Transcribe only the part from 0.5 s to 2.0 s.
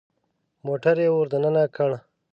موټر يې ور دننه کړ.